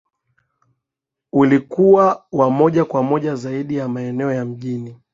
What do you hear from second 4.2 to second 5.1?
ya mijini